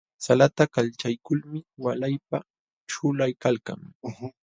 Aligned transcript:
Salata 0.25 0.63
kalchaykulmi 0.75 1.59
walaypa 1.83 2.37
ćhulaykalkan. 2.89 3.79